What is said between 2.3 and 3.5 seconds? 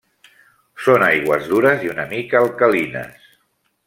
alcalines.